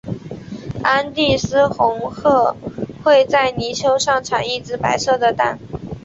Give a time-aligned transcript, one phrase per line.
[0.83, 2.55] 安第斯红鹳
[3.03, 5.59] 会在泥丘上产一只白色的蛋。